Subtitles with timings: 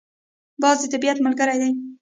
[0.61, 1.71] باز د طبیعت ملګری دی